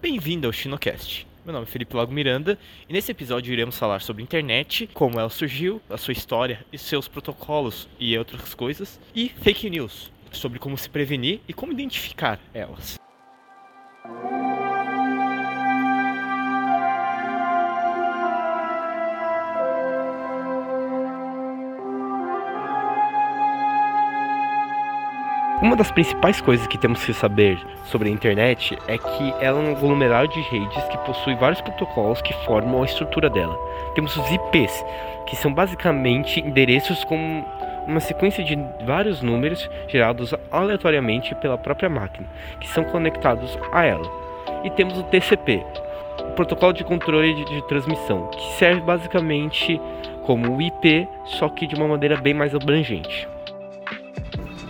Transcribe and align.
Bem-vindo 0.00 0.46
ao 0.46 0.52
Chinocast. 0.52 1.26
Meu 1.44 1.52
nome 1.52 1.66
é 1.66 1.68
Felipe 1.68 1.96
Lago 1.96 2.12
Miranda 2.12 2.56
e 2.88 2.92
nesse 2.92 3.10
episódio 3.10 3.52
iremos 3.52 3.76
falar 3.76 4.00
sobre 4.00 4.22
internet, 4.22 4.88
como 4.94 5.18
ela 5.18 5.28
surgiu, 5.28 5.82
a 5.90 5.96
sua 5.96 6.12
história 6.12 6.64
e 6.72 6.78
seus 6.78 7.08
protocolos 7.08 7.88
e 7.98 8.16
outras 8.16 8.54
coisas, 8.54 9.00
e 9.12 9.28
fake 9.42 9.68
news, 9.68 10.12
sobre 10.30 10.60
como 10.60 10.78
se 10.78 10.88
prevenir 10.88 11.40
e 11.48 11.52
como 11.52 11.72
identificar 11.72 12.38
elas. 12.54 12.96
Uma 25.60 25.74
das 25.74 25.90
principais 25.90 26.40
coisas 26.40 26.68
que 26.68 26.78
temos 26.78 27.04
que 27.04 27.12
saber 27.12 27.58
sobre 27.86 28.08
a 28.08 28.12
internet 28.12 28.78
é 28.86 28.96
que 28.96 29.34
ela 29.40 29.58
é 29.58 29.68
um 29.68 29.72
aglomerado 29.72 30.28
de 30.28 30.40
redes 30.40 30.84
que 30.84 30.98
possui 30.98 31.34
vários 31.34 31.60
protocolos 31.60 32.22
que 32.22 32.32
formam 32.44 32.80
a 32.80 32.84
estrutura 32.84 33.28
dela. 33.28 33.58
Temos 33.92 34.16
os 34.16 34.30
IPs, 34.30 34.84
que 35.26 35.34
são 35.34 35.52
basicamente 35.52 36.38
endereços 36.38 37.02
com 37.02 37.44
uma 37.88 37.98
sequência 37.98 38.44
de 38.44 38.56
vários 38.84 39.20
números 39.20 39.68
gerados 39.88 40.32
aleatoriamente 40.48 41.34
pela 41.34 41.58
própria 41.58 41.88
máquina, 41.88 42.28
que 42.60 42.68
são 42.68 42.84
conectados 42.84 43.58
a 43.72 43.84
ela. 43.84 44.08
E 44.62 44.70
temos 44.70 44.96
o 44.96 45.02
TCP, 45.02 45.64
o 46.20 46.34
protocolo 46.36 46.72
de 46.72 46.84
controle 46.84 47.34
de, 47.34 47.44
de 47.44 47.66
transmissão, 47.66 48.28
que 48.28 48.52
serve 48.58 48.80
basicamente 48.82 49.80
como 50.22 50.56
o 50.56 50.62
IP, 50.62 51.08
só 51.24 51.48
que 51.48 51.66
de 51.66 51.74
uma 51.74 51.88
maneira 51.88 52.16
bem 52.16 52.32
mais 52.32 52.54
abrangente. 52.54 53.26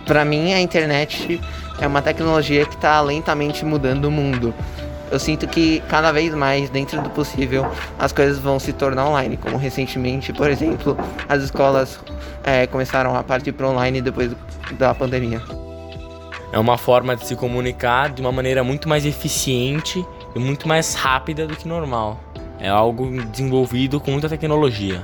Para 0.09 0.25
mim, 0.25 0.53
a 0.53 0.59
internet 0.59 1.39
é 1.79 1.85
uma 1.85 2.01
tecnologia 2.01 2.65
que 2.65 2.73
está 2.73 2.99
lentamente 2.99 3.63
mudando 3.63 4.05
o 4.05 4.11
mundo. 4.11 4.55
Eu 5.11 5.19
sinto 5.19 5.47
que 5.47 5.81
cada 5.81 6.11
vez 6.11 6.33
mais, 6.33 6.67
dentro 6.71 6.99
do 6.99 7.11
possível, 7.11 7.71
as 7.99 8.11
coisas 8.11 8.39
vão 8.39 8.57
se 8.57 8.73
tornar 8.73 9.05
online. 9.07 9.37
Como 9.37 9.55
recentemente, 9.55 10.33
por 10.33 10.49
exemplo, 10.49 10.97
as 11.29 11.43
escolas 11.43 11.99
é, 12.43 12.65
começaram 12.65 13.15
a 13.15 13.21
partir 13.23 13.51
para 13.51 13.69
online 13.69 14.01
depois 14.01 14.31
da 14.79 14.95
pandemia. 14.95 15.43
É 16.51 16.57
uma 16.57 16.75
forma 16.75 17.15
de 17.15 17.27
se 17.27 17.35
comunicar 17.35 18.09
de 18.09 18.19
uma 18.19 18.31
maneira 18.31 18.63
muito 18.63 18.89
mais 18.89 19.05
eficiente 19.05 20.03
e 20.35 20.39
muito 20.39 20.67
mais 20.67 20.95
rápida 20.95 21.45
do 21.45 21.55
que 21.55 21.67
normal. 21.67 22.19
É 22.59 22.67
algo 22.67 23.11
desenvolvido 23.25 23.99
com 23.99 24.09
muita 24.09 24.27
tecnologia. 24.27 25.03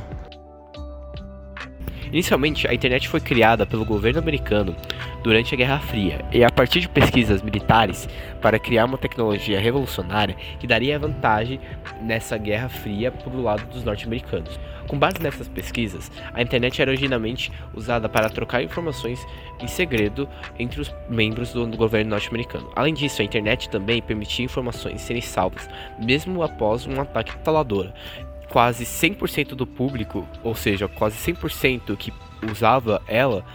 Inicialmente, 2.11 2.67
a 2.67 2.73
internet 2.73 3.07
foi 3.07 3.19
criada 3.19 3.65
pelo 3.65 3.85
governo 3.85 4.19
americano 4.19 4.75
durante 5.23 5.53
a 5.53 5.57
Guerra 5.57 5.79
Fria 5.79 6.23
e 6.31 6.43
a 6.43 6.51
partir 6.51 6.79
de 6.79 6.89
pesquisas 6.89 7.41
militares 7.41 8.07
para 8.41 8.59
criar 8.59 8.85
uma 8.85 8.97
tecnologia 8.97 9.59
revolucionária 9.59 10.35
que 10.59 10.67
daria 10.67 10.99
vantagem 10.99 11.59
nessa 12.01 12.37
Guerra 12.37 12.69
Fria 12.69 13.11
para 13.11 13.29
o 13.29 13.41
lado 13.41 13.65
dos 13.67 13.83
norte-americanos. 13.83 14.59
Com 14.87 14.99
base 14.99 15.19
nessas 15.19 15.47
pesquisas, 15.47 16.11
a 16.31 16.41
internet 16.41 16.79
era 16.79 16.91
originalmente 16.91 17.51
usada 17.73 18.07
para 18.07 18.29
trocar 18.29 18.61
informações 18.61 19.25
em 19.59 19.67
segredo 19.67 20.29
entre 20.59 20.79
os 20.79 20.93
membros 21.09 21.53
do 21.53 21.65
governo 21.75 22.11
norte-americano. 22.11 22.71
Além 22.75 22.93
disso, 22.93 23.21
a 23.21 23.25
internet 23.25 23.67
também 23.69 24.01
permitia 24.01 24.45
informações 24.45 25.01
serem 25.01 25.23
salvas, 25.23 25.67
mesmo 25.99 26.43
após 26.43 26.85
um 26.85 27.01
ataque 27.01 27.35
instaladora 27.35 27.93
quase 28.49 28.85
100% 28.85 29.49
do 29.49 29.65
público, 29.65 30.27
ou 30.43 30.55
seja, 30.55 30.87
quase 30.87 31.17
100% 31.17 31.95
que 31.97 32.13
usava 32.49 33.01
ela, 33.07 33.45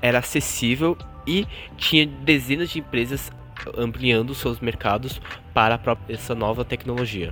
era 0.00 0.18
acessível 0.18 0.96
e 1.26 1.46
tinha 1.76 2.06
dezenas 2.06 2.70
de 2.70 2.80
empresas 2.80 3.30
ampliando 3.76 4.34
seus 4.34 4.60
mercados 4.60 5.20
para 5.54 5.78
essa 6.08 6.34
nova 6.34 6.64
tecnologia. 6.64 7.30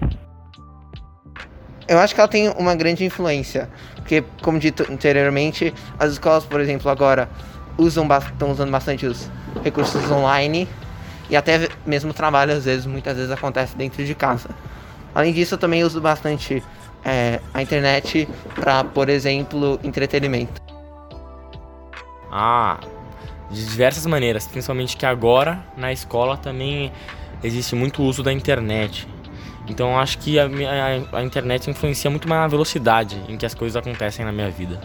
Eu 1.89 1.99
acho 1.99 2.15
que 2.15 2.21
ela 2.21 2.29
tem 2.29 2.49
uma 2.51 2.77
grande 2.77 3.05
influência, 3.05 3.69
porque, 3.97 4.23
como 4.43 4.61
dito 4.61 4.87
anteriormente, 4.89 5.75
as 5.99 6.13
escolas, 6.13 6.45
por 6.45 6.61
exemplo, 6.61 6.89
agora 6.89 7.29
usam 7.77 8.07
estão 8.07 8.51
usando 8.53 8.71
bastante 8.71 9.07
os 9.07 9.29
recursos 9.65 10.09
online 10.11 10.69
e 11.29 11.37
até 11.37 11.69
mesmo 11.85 12.13
trabalho 12.13 12.53
às 12.53 12.65
vezes, 12.65 12.87
muitas 12.87 13.17
vezes 13.17 13.31
acontece 13.31 13.77
dentro 13.77 14.05
de 14.05 14.15
casa. 14.15 14.51
Além 15.15 15.33
disso, 15.33 15.55
eu 15.55 15.59
também 15.59 15.83
uso 15.83 16.01
bastante 16.01 16.63
é, 17.05 17.41
a 17.53 17.63
internet 17.63 18.29
para, 18.55 18.85
por 18.85 19.09
exemplo, 19.09 19.79
entretenimento? 19.83 20.61
Ah, 22.31 22.79
de 23.51 23.67
diversas 23.67 24.07
maneiras, 24.07 24.47
principalmente 24.47 24.97
que 24.97 25.05
agora 25.05 25.65
na 25.77 25.93
escola 25.93 26.37
também 26.37 26.93
existe 27.43 27.75
muito 27.75 28.03
uso 28.03 28.23
da 28.23 28.33
internet. 28.33 29.09
Então 29.69 29.99
acho 29.99 30.19
que 30.19 30.39
a, 30.39 30.45
a, 30.45 31.19
a 31.19 31.23
internet 31.23 31.71
influencia 31.71 32.11
muito 32.11 32.29
mais 32.29 32.43
na 32.43 32.49
velocidade 32.49 33.23
em 33.29 33.37
que 33.37 33.47
as 33.47 33.55
coisas 33.55 33.77
acontecem 33.77 34.25
na 34.25 34.33
minha 34.33 34.51
vida. 34.51 34.81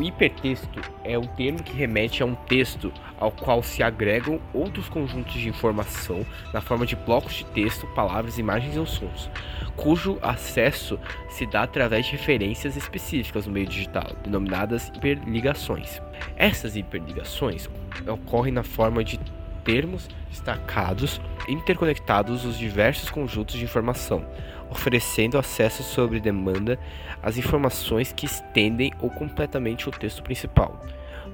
O 0.00 0.02
hipertexto 0.02 0.80
é 1.04 1.18
um 1.18 1.26
termo 1.26 1.62
que 1.62 1.74
remete 1.74 2.22
a 2.22 2.26
um 2.26 2.34
texto 2.34 2.90
ao 3.18 3.30
qual 3.30 3.62
se 3.62 3.82
agregam 3.82 4.40
outros 4.54 4.88
conjuntos 4.88 5.34
de 5.34 5.46
informação 5.46 6.24
na 6.54 6.62
forma 6.62 6.86
de 6.86 6.96
blocos 6.96 7.34
de 7.34 7.44
texto, 7.44 7.86
palavras, 7.88 8.38
imagens 8.38 8.78
ou 8.78 8.86
sons, 8.86 9.28
cujo 9.76 10.18
acesso 10.22 10.98
se 11.28 11.44
dá 11.44 11.64
através 11.64 12.06
de 12.06 12.12
referências 12.12 12.78
específicas 12.78 13.46
no 13.46 13.52
meio 13.52 13.66
digital, 13.66 14.16
denominadas 14.24 14.88
hiperligações. 14.88 16.00
Essas 16.34 16.76
hiperligações 16.76 17.68
ocorrem 18.08 18.54
na 18.54 18.62
forma 18.62 19.04
de 19.04 19.20
termos 19.62 20.08
destacados 20.30 21.20
interconectados 21.46 22.46
os 22.46 22.56
diversos 22.56 23.10
conjuntos 23.10 23.56
de 23.56 23.64
informação, 23.64 24.24
oferecendo 24.70 25.36
acesso 25.36 25.82
sobre 25.82 26.20
demanda 26.20 26.78
às 27.22 27.36
informações 27.36 28.12
que 28.12 28.26
estendem 28.26 28.92
ou 29.00 29.10
completamente 29.10 29.88
o 29.88 29.92
texto 29.92 30.22
principal. 30.22 30.80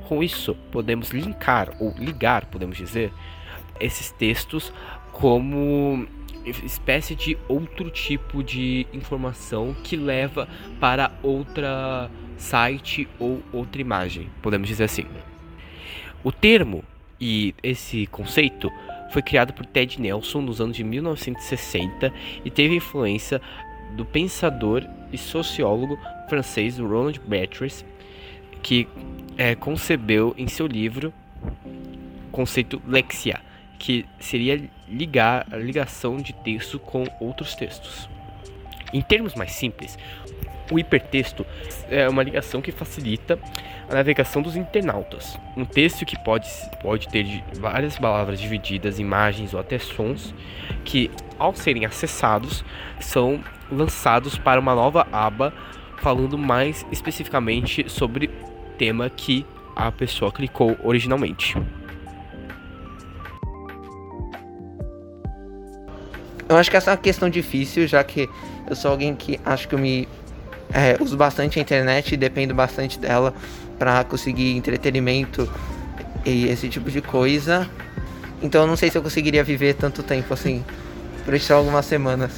Com 0.08 0.22
isso, 0.22 0.54
podemos 0.70 1.10
linkar 1.10 1.70
ou 1.78 1.92
ligar, 1.98 2.46
podemos 2.46 2.76
dizer, 2.76 3.12
esses 3.78 4.10
textos 4.10 4.72
como 5.12 6.06
espécie 6.64 7.14
de 7.14 7.36
outro 7.48 7.90
tipo 7.90 8.42
de 8.42 8.86
informação 8.92 9.74
que 9.82 9.96
leva 9.96 10.48
para 10.78 11.10
outra 11.22 12.08
site 12.36 13.08
ou 13.18 13.42
outra 13.52 13.80
imagem, 13.80 14.30
podemos 14.42 14.68
dizer 14.68 14.84
assim. 14.84 15.06
O 16.22 16.30
termo 16.30 16.84
e 17.20 17.54
esse 17.62 18.06
conceito 18.06 18.70
foi 19.16 19.22
criado 19.22 19.54
por 19.54 19.64
Ted 19.64 19.98
Nelson 19.98 20.42
nos 20.42 20.60
anos 20.60 20.76
de 20.76 20.84
1960 20.84 22.12
e 22.44 22.50
teve 22.50 22.76
influência 22.76 23.40
do 23.92 24.04
pensador 24.04 24.86
e 25.10 25.16
sociólogo 25.16 25.98
francês 26.28 26.78
Roland 26.78 27.14
Barthes, 27.26 27.82
que 28.62 28.86
é, 29.38 29.54
concebeu 29.54 30.34
em 30.36 30.46
seu 30.48 30.66
livro 30.66 31.14
o 32.28 32.30
conceito 32.30 32.82
lexia, 32.86 33.40
que 33.78 34.04
seria 34.20 34.68
ligar 34.86 35.46
a 35.50 35.56
ligação 35.56 36.18
de 36.18 36.34
texto 36.34 36.78
com 36.78 37.04
outros 37.18 37.54
textos. 37.54 38.10
Em 38.92 39.00
termos 39.00 39.34
mais 39.34 39.52
simples, 39.52 39.98
o 40.70 40.78
hipertexto 40.78 41.46
é 41.90 42.08
uma 42.08 42.22
ligação 42.22 42.60
que 42.60 42.72
facilita 42.72 43.38
a 43.88 43.94
navegação 43.94 44.42
dos 44.42 44.56
internautas. 44.56 45.38
Um 45.56 45.64
texto 45.64 46.04
que 46.04 46.18
pode, 46.18 46.48
pode 46.82 47.08
ter 47.08 47.42
várias 47.54 47.98
palavras 47.98 48.40
divididas, 48.40 48.98
imagens 48.98 49.54
ou 49.54 49.60
até 49.60 49.78
sons, 49.78 50.34
que 50.84 51.10
ao 51.38 51.54
serem 51.54 51.84
acessados 51.84 52.64
são 53.00 53.40
lançados 53.70 54.38
para 54.38 54.60
uma 54.60 54.74
nova 54.74 55.06
aba 55.12 55.52
falando 55.98 56.36
mais 56.36 56.86
especificamente 56.90 57.88
sobre 57.88 58.26
o 58.26 58.70
tema 58.76 59.08
que 59.08 59.46
a 59.74 59.90
pessoa 59.90 60.32
clicou 60.32 60.76
originalmente. 60.82 61.56
Eu 66.48 66.56
acho 66.56 66.70
que 66.70 66.76
essa 66.76 66.90
é 66.90 66.92
uma 66.92 66.96
questão 66.96 67.28
difícil, 67.28 67.88
já 67.88 68.02
que 68.04 68.28
eu 68.68 68.76
sou 68.76 68.92
alguém 68.92 69.16
que 69.16 69.40
acho 69.44 69.66
que 69.68 69.74
eu 69.74 69.78
me 69.78 70.08
é, 70.76 71.02
uso 71.02 71.16
bastante 71.16 71.58
a 71.58 71.62
internet 71.62 72.12
e 72.12 72.16
dependo 72.18 72.54
bastante 72.54 72.98
dela 72.98 73.32
para 73.78 74.04
conseguir 74.04 74.54
entretenimento 74.54 75.50
e 76.22 76.48
esse 76.48 76.68
tipo 76.68 76.90
de 76.90 77.00
coisa. 77.00 77.66
Então 78.42 78.60
eu 78.60 78.66
não 78.66 78.76
sei 78.76 78.90
se 78.90 78.98
eu 78.98 79.02
conseguiria 79.02 79.42
viver 79.42 79.72
tanto 79.72 80.02
tempo 80.02 80.34
assim, 80.34 80.62
por 81.24 81.40
só 81.40 81.54
algumas 81.54 81.86
semanas. 81.86 82.30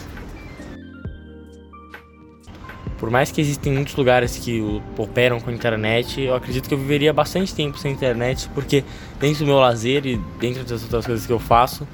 Por 2.97 3.11
mais 3.11 3.33
que 3.33 3.41
existem 3.41 3.73
muitos 3.73 3.97
lugares 3.97 4.37
que 4.37 4.61
operam 4.97 5.41
com 5.41 5.51
internet, 5.51 6.21
eu 6.21 6.35
acredito 6.35 6.69
que 6.69 6.75
eu 6.75 6.79
viveria 6.79 7.13
bastante 7.13 7.53
tempo 7.53 7.77
sem 7.77 7.93
internet, 7.93 8.49
porque 8.55 8.85
dentro 9.19 9.41
do 9.41 9.47
meu 9.47 9.59
lazer 9.59 10.07
e 10.07 10.17
dentro 10.39 10.63
das 10.63 10.83
outras 10.85 11.07
coisas 11.07 11.27
que 11.27 11.33
eu 11.33 11.39
faço, 11.41 11.87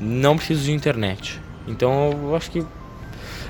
não 0.00 0.36
preciso 0.36 0.62
de 0.62 0.72
internet. 0.72 1.40
Então 1.66 2.10
eu 2.24 2.36
acho 2.36 2.50
que 2.52 2.64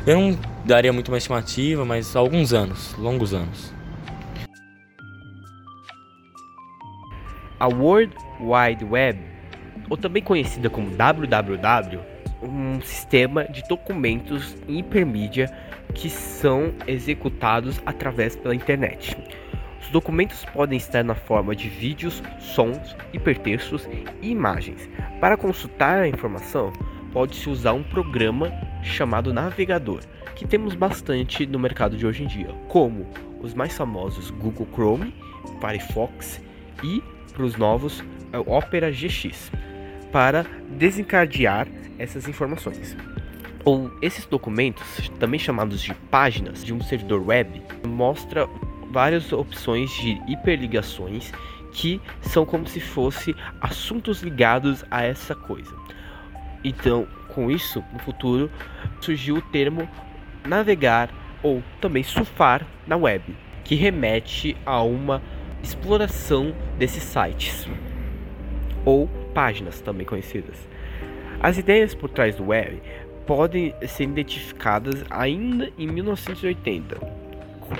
eu 0.06 0.20
não 0.20 0.38
daria 0.64 0.92
muito 0.92 1.08
uma 1.08 1.18
estimativa, 1.18 1.84
mas 1.84 2.16
alguns 2.16 2.52
anos, 2.52 2.94
longos 2.98 3.32
anos. 3.32 3.72
A 7.58 7.68
World 7.68 8.12
Wide 8.40 8.84
Web, 8.84 9.20
ou 9.88 9.96
também 9.96 10.22
conhecida 10.22 10.68
como 10.68 10.90
www, 10.90 12.00
um 12.42 12.80
sistema 12.80 13.44
de 13.44 13.62
documentos 13.68 14.56
em 14.68 14.80
hipermídia 14.80 15.46
que 15.94 16.10
são 16.10 16.74
executados 16.88 17.80
através 17.86 18.34
pela 18.34 18.54
internet. 18.54 19.16
Os 19.80 19.88
documentos 19.90 20.44
podem 20.46 20.76
estar 20.76 21.04
na 21.04 21.14
forma 21.14 21.54
de 21.54 21.68
vídeos, 21.68 22.20
sons, 22.40 22.96
hipertextos 23.12 23.88
e 24.20 24.30
imagens. 24.30 24.88
Para 25.20 25.36
consultar 25.36 26.00
a 26.00 26.08
informação, 26.08 26.72
pode-se 27.12 27.48
usar 27.48 27.74
um 27.74 27.82
programa 27.84 28.50
chamado 28.82 29.32
navegador, 29.32 30.00
que 30.34 30.46
temos 30.46 30.74
bastante 30.74 31.46
no 31.46 31.58
mercado 31.58 31.96
de 31.96 32.06
hoje 32.06 32.24
em 32.24 32.26
dia, 32.26 32.48
como 32.68 33.06
os 33.40 33.54
mais 33.54 33.76
famosos 33.76 34.30
Google 34.30 34.68
Chrome, 34.72 35.14
Firefox 35.60 36.40
e, 36.82 37.02
para 37.32 37.44
os 37.44 37.56
novos, 37.56 38.02
Opera 38.46 38.90
GX, 38.90 39.52
para 40.10 40.44
desencadear 40.76 41.66
essas 41.98 42.28
informações. 42.28 42.96
Ou 43.64 43.90
esses 44.02 44.26
documentos, 44.26 45.10
também 45.20 45.38
chamados 45.38 45.80
de 45.80 45.94
páginas 46.10 46.64
de 46.64 46.74
um 46.74 46.80
servidor 46.80 47.26
web, 47.26 47.62
mostra 47.86 48.48
várias 48.90 49.32
opções 49.32 49.90
de 49.92 50.20
hiperligações 50.28 51.32
que 51.72 52.00
são 52.20 52.44
como 52.44 52.66
se 52.66 52.80
fosse 52.80 53.34
assuntos 53.60 54.22
ligados 54.22 54.84
a 54.90 55.02
essa 55.04 55.34
coisa. 55.34 55.74
Então, 56.64 57.06
com 57.28 57.50
isso, 57.50 57.82
no 57.92 57.98
futuro 57.98 58.50
surgiu 59.00 59.36
o 59.36 59.42
termo 59.42 59.88
navegar 60.46 61.10
ou 61.42 61.62
também 61.80 62.02
surfar 62.02 62.66
na 62.86 62.96
web, 62.96 63.24
que 63.64 63.74
remete 63.74 64.56
a 64.64 64.82
uma 64.82 65.22
exploração 65.62 66.54
desses 66.78 67.02
sites 67.02 67.68
ou 68.84 69.08
páginas 69.34 69.80
também 69.80 70.06
conhecidas. 70.06 70.56
As 71.40 71.58
ideias 71.58 71.94
por 71.94 72.08
trás 72.10 72.36
do 72.36 72.48
web 72.48 72.80
podem 73.26 73.74
ser 73.86 74.04
identificadas 74.04 75.04
ainda 75.10 75.70
em 75.78 75.86
1980 75.86 77.22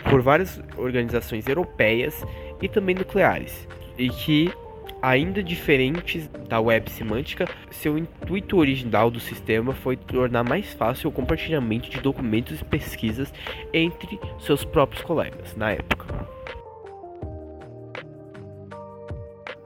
por 0.08 0.22
várias 0.22 0.60
organizações 0.76 1.46
europeias 1.46 2.24
e 2.60 2.68
também 2.68 2.94
nucleares, 2.94 3.68
e 3.98 4.08
que, 4.08 4.52
ainda 5.00 5.42
diferentes 5.42 6.28
da 6.48 6.60
web 6.60 6.90
semântica, 6.90 7.48
seu 7.70 7.98
intuito 7.98 8.56
original 8.56 9.10
do 9.10 9.18
sistema 9.18 9.72
foi 9.72 9.96
tornar 9.96 10.44
mais 10.44 10.72
fácil 10.72 11.10
o 11.10 11.12
compartilhamento 11.12 11.90
de 11.90 12.00
documentos 12.00 12.60
e 12.60 12.64
pesquisas 12.64 13.32
entre 13.72 14.18
seus 14.38 14.64
próprios 14.64 15.02
colegas 15.02 15.56
na 15.56 15.72
época. 15.72 16.06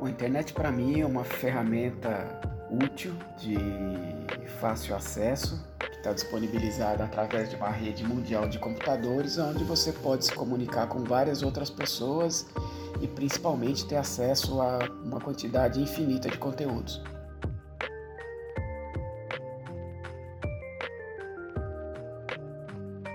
A 0.00 0.08
internet 0.08 0.52
para 0.52 0.70
mim 0.70 1.00
é 1.00 1.06
uma 1.06 1.24
ferramenta 1.24 2.40
útil 2.70 3.12
de 3.38 3.56
fácil 4.60 4.94
acesso 4.94 5.75
está 6.06 6.12
disponibilizada 6.12 7.04
através 7.04 7.50
de 7.50 7.56
uma 7.56 7.70
rede 7.70 8.04
mundial 8.04 8.48
de 8.48 8.58
computadores, 8.60 9.38
onde 9.38 9.64
você 9.64 9.92
pode 9.92 10.24
se 10.24 10.32
comunicar 10.32 10.86
com 10.86 11.02
várias 11.02 11.42
outras 11.42 11.68
pessoas 11.68 12.46
e 13.00 13.08
principalmente 13.08 13.86
ter 13.86 13.96
acesso 13.96 14.60
a 14.60 14.78
uma 15.02 15.20
quantidade 15.20 15.80
infinita 15.80 16.28
de 16.28 16.38
conteúdos. 16.38 17.02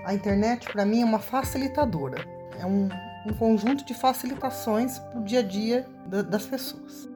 A 0.04 0.12
internet 0.12 0.70
para 0.70 0.84
mim 0.84 1.00
é 1.00 1.04
uma 1.04 1.20
facilitadora, 1.20 2.22
é 2.60 2.66
um, 2.66 2.88
um 3.26 3.32
conjunto 3.38 3.86
de 3.86 3.94
facilitações 3.94 4.98
para 4.98 5.20
o 5.20 5.24
dia 5.24 5.38
a 5.38 5.42
dia 5.42 5.86
das 6.28 6.44
pessoas. 6.44 7.11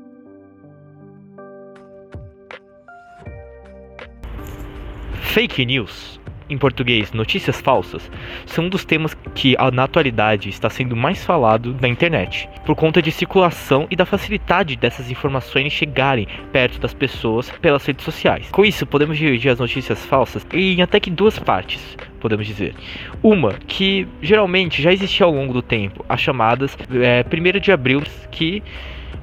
Fake 5.36 5.66
news, 5.66 6.18
em 6.48 6.56
português, 6.56 7.12
notícias 7.12 7.60
falsas, 7.60 8.10
são 8.46 8.64
um 8.64 8.68
dos 8.70 8.86
temas 8.86 9.12
que 9.34 9.54
na 9.70 9.84
atualidade 9.84 10.48
está 10.48 10.70
sendo 10.70 10.96
mais 10.96 11.22
falado 11.22 11.76
na 11.78 11.88
internet, 11.88 12.48
por 12.64 12.74
conta 12.74 13.02
de 13.02 13.12
circulação 13.12 13.86
e 13.90 13.94
da 13.94 14.06
facilidade 14.06 14.76
dessas 14.76 15.10
informações 15.10 15.74
chegarem 15.74 16.26
perto 16.50 16.80
das 16.80 16.94
pessoas 16.94 17.50
pelas 17.60 17.84
redes 17.84 18.02
sociais. 18.02 18.48
Com 18.50 18.64
isso, 18.64 18.86
podemos 18.86 19.18
dividir 19.18 19.50
as 19.50 19.58
notícias 19.58 20.06
falsas 20.06 20.46
em 20.54 20.80
até 20.80 20.98
que 20.98 21.10
duas 21.10 21.38
partes, 21.38 21.98
podemos 22.26 22.46
dizer. 22.46 22.74
Uma 23.22 23.52
que 23.52 24.06
geralmente 24.20 24.82
já 24.82 24.92
existia 24.92 25.24
ao 25.24 25.32
longo 25.32 25.52
do 25.52 25.62
tempo, 25.62 26.04
as 26.08 26.20
chamadas 26.20 26.76
é, 26.90 27.24
1 27.24 27.60
de 27.60 27.70
abril, 27.70 28.02
que 28.30 28.62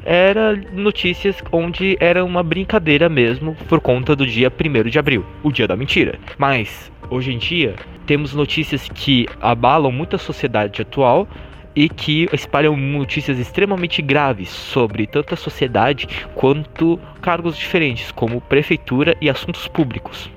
era 0.06 0.56
notícias 0.74 1.36
onde 1.52 1.98
era 2.00 2.24
uma 2.24 2.42
brincadeira 2.44 3.08
mesmo 3.08 3.56
por 3.68 3.80
conta 3.80 4.16
do 4.16 4.26
dia 4.26 4.52
1 4.52 4.90
de 4.90 5.00
abril, 5.00 5.26
o 5.44 5.52
dia 5.52 5.68
da 5.68 5.76
mentira. 5.76 6.18
Mas 6.38 6.92
hoje 7.10 7.34
em 7.34 7.38
dia 7.38 7.76
temos 8.06 8.34
notícias 8.34 8.90
que 8.90 9.28
abalam 9.42 9.92
muito 9.92 10.16
a 10.16 10.20
sociedade 10.20 10.82
atual 10.82 11.28
e 11.76 11.90
que 11.90 12.30
espalham 12.32 12.78
notícias 12.78 13.40
extremamente 13.40 14.02
graves 14.02 14.50
sobre 14.50 15.08
tanto 15.08 15.34
a 15.34 15.38
sociedade 15.38 16.08
quanto 16.36 17.00
cargos 17.22 17.58
diferentes, 17.58 18.12
como 18.12 18.40
prefeitura 18.42 19.16
e 19.20 19.30
assuntos 19.30 19.68
públicos. 19.68 20.30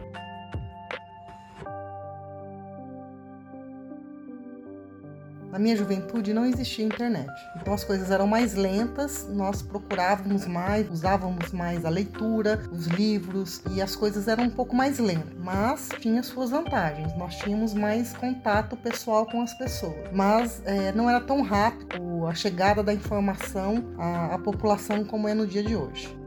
Na 5.57 5.61
minha 5.61 5.75
juventude 5.75 6.35
não 6.35 6.45
existia 6.45 6.85
internet. 6.85 7.33
Então 7.57 7.73
as 7.73 7.83
coisas 7.83 8.11
eram 8.11 8.27
mais 8.27 8.53
lentas, 8.53 9.27
nós 9.27 9.63
procurávamos 9.63 10.47
mais, 10.47 10.87
usávamos 10.91 11.51
mais 11.51 11.83
a 11.87 11.89
leitura, 11.89 12.61
os 12.71 12.87
livros 12.89 13.63
e 13.71 13.81
as 13.81 13.97
coisas 13.97 14.29
eram 14.29 14.45
um 14.45 14.51
pouco 14.51 14.77
mais 14.77 14.99
lentas, 14.99 15.33
mas 15.39 15.89
tinha 15.99 16.23
suas 16.23 16.51
vantagens. 16.51 17.17
Nós 17.17 17.37
tínhamos 17.37 17.73
mais 17.73 18.13
contato 18.13 18.77
pessoal 18.77 19.25
com 19.25 19.41
as 19.41 19.55
pessoas, 19.55 20.11
mas 20.13 20.61
é, 20.67 20.93
não 20.93 21.09
era 21.09 21.23
tão 21.23 21.41
rápido 21.41 22.27
a 22.27 22.35
chegada 22.35 22.83
da 22.83 22.93
informação 22.93 23.83
à, 23.97 24.35
à 24.35 24.39
população 24.39 25.07
como 25.07 25.27
é 25.27 25.33
no 25.33 25.47
dia 25.47 25.63
de 25.63 25.75
hoje. 25.75 26.26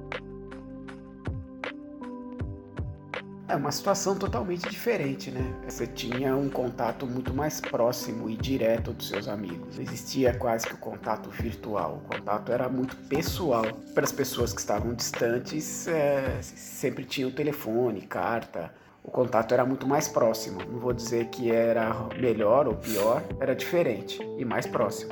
É 3.50 3.56
uma 3.56 3.72
situação 3.72 4.16
totalmente 4.16 4.70
diferente, 4.70 5.32
né? 5.32 5.42
Você 5.66 5.88
tinha 5.88 6.36
um 6.36 6.48
contato 6.50 7.08
muito 7.08 7.34
mais 7.34 7.60
próximo 7.60 8.30
e 8.30 8.38
direto 8.38 8.94
dos 8.94 9.08
seus 9.08 9.28
amigos. 9.28 9.80
Existia 9.80 10.36
quase 10.36 10.68
que 10.68 10.76
o 10.76 10.78
contato 10.78 11.32
virtual. 11.32 12.00
O 12.06 12.16
contato 12.16 12.52
era 12.52 12.70
muito 12.70 12.96
pessoal. 12.96 13.66
Para 13.96 14.04
as 14.04 14.12
pessoas 14.12 14.54
que 14.54 14.60
estavam 14.60 14.94
distantes, 14.94 15.88
é, 15.88 16.38
sempre 16.44 17.04
tinha 17.04 17.28
o 17.28 17.32
telefone, 17.32 18.02
carta. 18.02 18.72
O 19.04 19.10
contato 19.10 19.52
era 19.52 19.66
muito 19.66 19.88
mais 19.88 20.08
próximo. 20.08 20.60
Não 20.70 20.78
vou 20.78 20.94
dizer 20.94 21.26
que 21.30 21.52
era 21.52 21.92
melhor 22.20 22.68
ou 22.68 22.76
pior, 22.76 23.24
era 23.40 23.56
diferente 23.56 24.20
e 24.38 24.46
mais 24.46 24.68
próximo. 24.68 25.12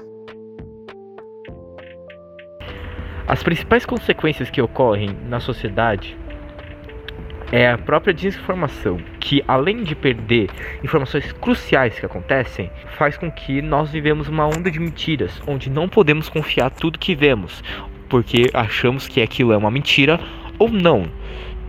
As 3.27 3.41
principais 3.41 3.83
consequências 3.83 4.51
que 4.51 4.61
ocorrem 4.61 5.09
na 5.27 5.39
sociedade 5.39 6.15
é 7.51 7.69
a 7.69 7.77
própria 7.77 8.13
desinformação, 8.13 8.97
que 9.19 9.43
além 9.47 9.83
de 9.83 9.95
perder 9.95 10.49
informações 10.83 11.31
cruciais 11.31 11.99
que 11.99 12.05
acontecem, 12.05 12.69
faz 12.97 13.17
com 13.17 13.31
que 13.31 13.61
nós 13.61 13.89
vivemos 13.91 14.27
uma 14.27 14.45
onda 14.45 14.69
de 14.69 14.79
mentiras, 14.79 15.41
onde 15.47 15.69
não 15.69 15.87
podemos 15.87 16.27
confiar 16.29 16.69
tudo 16.69 16.99
que 16.99 17.15
vemos, 17.15 17.63
porque 18.09 18.49
achamos 18.53 19.07
que 19.07 19.21
aquilo 19.21 19.53
é 19.53 19.57
uma 19.57 19.71
mentira 19.71 20.19
ou 20.59 20.69
não, 20.69 21.09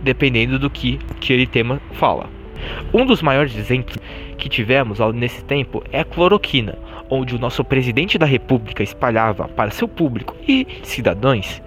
dependendo 0.01 0.59
do 0.59 0.69
que 0.69 0.99
aquele 1.11 1.47
tema 1.47 1.81
fala. 1.93 2.29
Um 2.93 3.05
dos 3.05 3.21
maiores 3.21 3.55
exemplos 3.55 3.97
que 4.37 4.49
tivemos 4.49 4.99
nesse 5.13 5.43
tempo 5.45 5.81
é 5.91 6.01
a 6.01 6.05
cloroquina, 6.05 6.77
onde 7.09 7.35
o 7.35 7.39
nosso 7.39 7.63
presidente 7.63 8.17
da 8.17 8.25
república 8.25 8.83
espalhava 8.83 9.47
para 9.47 9.71
seu 9.71 9.87
público 9.87 10.35
e 10.47 10.67
cidadãos 10.83 11.61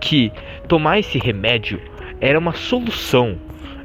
que 0.00 0.32
tomar 0.68 1.00
esse 1.00 1.18
remédio 1.18 1.80
era 2.20 2.38
uma 2.38 2.52
solução 2.52 3.38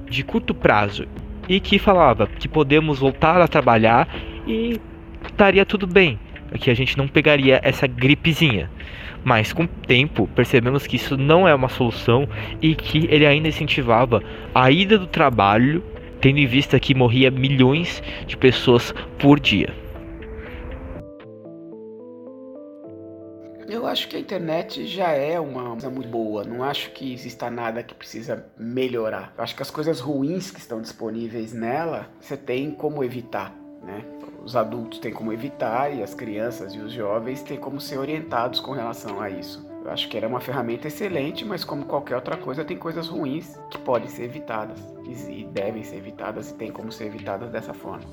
de 0.09 0.23
curto 0.23 0.53
prazo 0.53 1.05
e 1.47 1.59
que 1.59 1.79
falava 1.79 2.27
que 2.27 2.47
podemos 2.47 2.99
voltar 2.99 3.41
a 3.41 3.47
trabalhar 3.47 4.07
e 4.47 4.79
estaria 5.25 5.65
tudo 5.65 5.87
bem, 5.87 6.19
que 6.59 6.69
a 6.69 6.73
gente 6.73 6.97
não 6.97 7.07
pegaria 7.07 7.59
essa 7.63 7.87
gripezinha. 7.87 8.69
Mas 9.23 9.53
com 9.53 9.63
o 9.63 9.67
tempo 9.67 10.27
percebemos 10.35 10.85
que 10.85 10.97
isso 10.97 11.17
não 11.17 11.47
é 11.47 11.55
uma 11.55 11.69
solução 11.69 12.27
e 12.61 12.75
que 12.75 13.07
ele 13.09 13.25
ainda 13.25 13.47
incentivava 13.47 14.21
a 14.53 14.69
ida 14.69 14.97
do 14.97 15.07
trabalho, 15.07 15.83
tendo 16.19 16.39
em 16.39 16.45
vista 16.45 16.79
que 16.79 16.93
morria 16.93 17.31
milhões 17.31 18.03
de 18.27 18.35
pessoas 18.35 18.93
por 19.17 19.39
dia. 19.39 19.82
Acho 23.93 24.07
que 24.07 24.17
a 24.17 24.19
internet 24.19 24.85
já 24.87 25.11
é 25.11 25.39
uma 25.39 25.69
coisa 25.69 25.89
muito 25.89 26.09
boa. 26.09 26.43
Não 26.43 26.63
acho 26.63 26.91
que 26.91 27.13
exista 27.13 27.49
nada 27.49 27.83
que 27.83 27.93
precisa 27.93 28.45
melhorar. 28.57 29.31
Eu 29.37 29.43
acho 29.43 29.55
que 29.55 29.61
as 29.61 29.69
coisas 29.69 29.99
ruins 29.99 30.51
que 30.51 30.59
estão 30.59 30.81
disponíveis 30.81 31.53
nela, 31.53 32.09
você 32.19 32.35
tem 32.35 32.71
como 32.71 33.03
evitar, 33.03 33.55
né? 33.83 34.03
Os 34.43 34.55
adultos 34.57 34.99
têm 34.99 35.13
como 35.13 35.31
evitar 35.31 35.93
e 35.93 36.03
as 36.03 36.13
crianças 36.13 36.73
e 36.73 36.79
os 36.79 36.91
jovens 36.91 37.41
têm 37.43 37.57
como 37.57 37.79
ser 37.79 37.97
orientados 37.97 38.59
com 38.59 38.71
relação 38.71 39.21
a 39.21 39.29
isso. 39.29 39.65
Eu 39.85 39.91
acho 39.91 40.09
que 40.09 40.17
era 40.17 40.27
uma 40.27 40.41
ferramenta 40.41 40.87
excelente, 40.87 41.45
mas 41.45 41.63
como 41.63 41.85
qualquer 41.85 42.15
outra 42.15 42.35
coisa, 42.35 42.65
tem 42.65 42.77
coisas 42.77 43.07
ruins 43.07 43.57
que 43.69 43.77
podem 43.77 44.09
ser 44.09 44.23
evitadas 44.23 44.79
e 45.29 45.45
devem 45.45 45.83
ser 45.83 45.97
evitadas 45.97 46.49
e 46.49 46.55
tem 46.55 46.71
como 46.71 46.91
ser 46.91 47.05
evitadas 47.05 47.49
dessa 47.51 47.73
forma. 47.73 48.05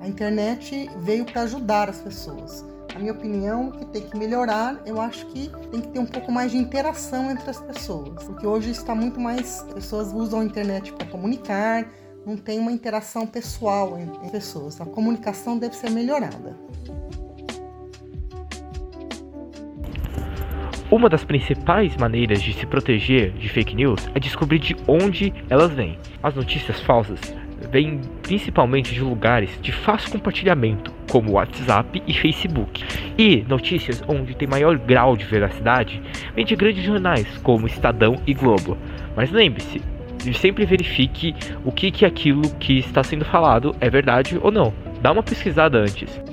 A 0.00 0.06
internet 0.06 0.88
veio 0.98 1.24
para 1.24 1.42
ajudar 1.42 1.88
as 1.88 2.00
pessoas. 2.00 2.77
A 2.94 2.98
minha 2.98 3.12
opinião 3.12 3.70
que 3.70 3.84
tem 3.86 4.02
que 4.02 4.16
melhorar, 4.16 4.80
eu 4.84 5.00
acho 5.00 5.26
que 5.26 5.50
tem 5.70 5.80
que 5.80 5.88
ter 5.88 5.98
um 5.98 6.06
pouco 6.06 6.32
mais 6.32 6.50
de 6.50 6.58
interação 6.58 7.30
entre 7.30 7.48
as 7.48 7.60
pessoas, 7.60 8.24
porque 8.24 8.46
hoje 8.46 8.70
está 8.70 8.94
muito 8.94 9.20
mais 9.20 9.62
pessoas 9.74 10.12
usam 10.12 10.40
a 10.40 10.44
internet 10.44 10.92
para 10.92 11.06
comunicar, 11.06 11.86
não 12.26 12.36
tem 12.36 12.58
uma 12.58 12.72
interação 12.72 13.26
pessoal 13.26 13.98
entre 13.98 14.30
pessoas. 14.30 14.80
A 14.80 14.84
comunicação 14.84 15.58
deve 15.58 15.76
ser 15.76 15.90
melhorada. 15.90 16.56
Uma 20.90 21.08
das 21.08 21.22
principais 21.22 21.94
maneiras 21.96 22.42
de 22.42 22.54
se 22.54 22.66
proteger 22.66 23.32
de 23.32 23.48
fake 23.48 23.76
news 23.76 24.08
é 24.14 24.18
descobrir 24.18 24.58
de 24.58 24.74
onde 24.88 25.32
elas 25.50 25.70
vêm. 25.72 25.98
As 26.22 26.34
notícias 26.34 26.80
falsas 26.80 27.20
vêm 27.70 28.00
principalmente 28.22 28.94
de 28.94 29.00
lugares 29.00 29.50
de 29.60 29.72
fácil 29.72 30.10
compartilhamento, 30.10 30.92
como 31.10 31.32
WhatsApp 31.32 32.02
e 32.06 32.12
Facebook. 32.12 32.84
E 33.16 33.44
notícias 33.48 34.02
onde 34.08 34.34
tem 34.34 34.48
maior 34.48 34.78
grau 34.78 35.16
de 35.16 35.24
veracidade 35.24 36.00
vêm 36.34 36.44
de 36.44 36.56
grandes 36.56 36.84
jornais, 36.84 37.26
como 37.42 37.66
Estadão 37.66 38.20
e 38.26 38.34
Globo. 38.34 38.76
Mas 39.16 39.30
lembre-se, 39.30 39.80
sempre 40.34 40.64
verifique 40.64 41.34
o 41.64 41.72
que, 41.72 41.90
que 41.90 42.04
aquilo 42.04 42.42
que 42.58 42.78
está 42.78 43.02
sendo 43.02 43.24
falado 43.24 43.74
é 43.80 43.88
verdade 43.88 44.38
ou 44.40 44.50
não. 44.50 44.72
Dá 45.00 45.12
uma 45.12 45.22
pesquisada 45.22 45.78
antes. 45.78 46.27